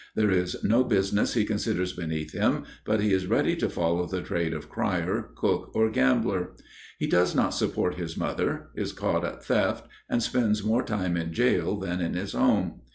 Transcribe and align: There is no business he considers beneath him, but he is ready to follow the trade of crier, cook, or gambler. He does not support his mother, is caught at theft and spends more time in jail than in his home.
There 0.15 0.31
is 0.31 0.63
no 0.63 0.83
business 0.83 1.35
he 1.35 1.45
considers 1.45 1.93
beneath 1.93 2.31
him, 2.33 2.63
but 2.85 3.01
he 3.01 3.13
is 3.13 3.27
ready 3.27 3.55
to 3.57 3.69
follow 3.69 4.07
the 4.07 4.23
trade 4.23 4.51
of 4.51 4.67
crier, 4.67 5.29
cook, 5.35 5.69
or 5.75 5.91
gambler. 5.91 6.55
He 6.97 7.05
does 7.05 7.35
not 7.35 7.53
support 7.53 7.93
his 7.99 8.17
mother, 8.17 8.71
is 8.73 8.93
caught 8.93 9.23
at 9.23 9.43
theft 9.45 9.85
and 10.09 10.23
spends 10.23 10.63
more 10.63 10.81
time 10.81 11.15
in 11.17 11.33
jail 11.33 11.77
than 11.77 12.01
in 12.01 12.15
his 12.15 12.33
home. 12.33 12.79